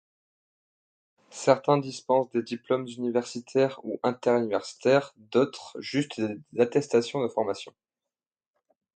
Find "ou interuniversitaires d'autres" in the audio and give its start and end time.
3.83-5.77